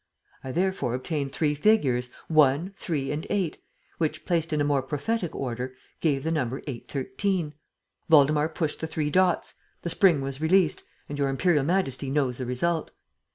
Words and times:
I 0.43 0.51
therefore 0.51 0.95
obtained 0.95 1.31
three 1.31 1.53
figures, 1.53 2.09
1, 2.27 2.73
3 2.75 3.11
and 3.11 3.27
8, 3.29 3.59
which, 3.99 4.25
placed 4.25 4.51
in 4.51 4.59
a 4.59 4.63
more 4.63 4.81
prophetic 4.81 5.35
order, 5.35 5.75
gave 5.99 6.23
the 6.23 6.31
number 6.31 6.63
813. 6.65 7.53
Waldemar 8.09 8.49
pushed 8.49 8.79
the 8.81 8.87
three 8.87 9.11
dots, 9.11 9.53
the 9.83 9.89
spring 9.89 10.21
was 10.21 10.41
released 10.41 10.81
and 11.07 11.19
Your 11.19 11.29
Imperial 11.29 11.63
Majesty 11.63 12.09
knows 12.09 12.37
the 12.37 12.47
result. 12.47 12.89